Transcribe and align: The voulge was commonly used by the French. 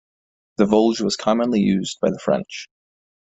The 0.57 0.65
voulge 0.65 1.01
was 1.01 1.15
commonly 1.15 1.59
used 1.59 1.99
by 2.01 2.09
the 2.09 2.17
French. 2.17 2.67